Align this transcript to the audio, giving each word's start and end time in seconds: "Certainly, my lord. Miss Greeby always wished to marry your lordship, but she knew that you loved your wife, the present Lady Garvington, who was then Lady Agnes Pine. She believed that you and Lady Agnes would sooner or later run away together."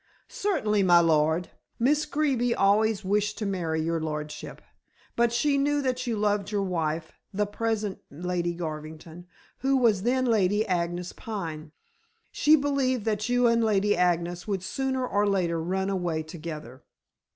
"Certainly, 0.27 0.81
my 0.81 0.99
lord. 0.99 1.51
Miss 1.77 2.07
Greeby 2.07 2.55
always 2.55 3.05
wished 3.05 3.37
to 3.37 3.45
marry 3.45 3.83
your 3.83 4.01
lordship, 4.01 4.63
but 5.15 5.31
she 5.31 5.59
knew 5.59 5.79
that 5.83 6.07
you 6.07 6.17
loved 6.17 6.49
your 6.51 6.63
wife, 6.63 7.11
the 7.31 7.45
present 7.45 7.99
Lady 8.09 8.55
Garvington, 8.55 9.27
who 9.59 9.77
was 9.77 10.01
then 10.01 10.25
Lady 10.25 10.65
Agnes 10.65 11.11
Pine. 11.13 11.71
She 12.31 12.55
believed 12.55 13.05
that 13.05 13.29
you 13.29 13.45
and 13.45 13.63
Lady 13.63 13.95
Agnes 13.95 14.47
would 14.47 14.63
sooner 14.63 15.05
or 15.05 15.27
later 15.27 15.61
run 15.61 15.91
away 15.91 16.23
together." 16.23 16.83